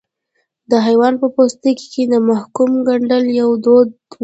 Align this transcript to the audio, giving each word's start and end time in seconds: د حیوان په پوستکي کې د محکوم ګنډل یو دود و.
د 0.69 0.71
حیوان 0.85 1.13
په 1.21 1.27
پوستکي 1.35 1.87
کې 1.93 2.03
د 2.07 2.15
محکوم 2.29 2.71
ګنډل 2.87 3.25
یو 3.41 3.49
دود 3.65 3.89
و. 3.91 3.95